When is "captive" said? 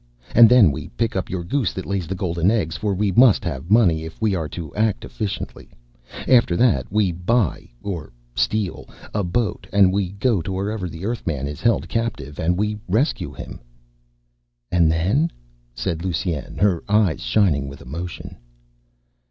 11.87-12.39